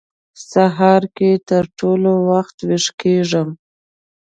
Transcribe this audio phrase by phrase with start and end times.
[0.51, 3.49] سهار کې تر ټولو وختي وېښ کېږم.